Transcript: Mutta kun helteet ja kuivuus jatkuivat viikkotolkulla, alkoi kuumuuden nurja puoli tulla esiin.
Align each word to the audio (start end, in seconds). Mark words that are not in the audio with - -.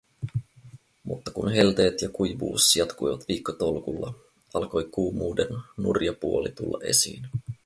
Mutta 1.03 1.31
kun 1.31 1.51
helteet 1.51 2.01
ja 2.01 2.09
kuivuus 2.09 2.75
jatkuivat 2.75 3.27
viikkotolkulla, 3.27 4.13
alkoi 4.53 4.85
kuumuuden 4.91 5.47
nurja 5.77 6.13
puoli 6.13 6.51
tulla 6.51 6.79
esiin. 6.83 7.23